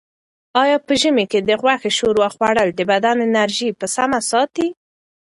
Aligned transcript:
آیا 0.61 0.77
په 0.87 0.93
ژمي 1.01 1.25
کې 1.31 1.39
د 1.41 1.49
غوښې 1.61 1.89
ښوروا 1.97 2.27
خوړل 2.35 2.69
د 2.73 2.81
بدن 2.91 3.17
انرژي 3.27 3.69
په 3.79 3.85
سمه 3.95 4.19
ساتي؟ 4.29 4.67